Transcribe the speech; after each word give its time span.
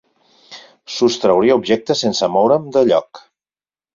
Sostrauria 0.93 1.57
objectes 1.59 2.03
sense 2.05 2.31
moure'm 2.37 2.65
de 2.79 2.83
lloc. 2.93 3.21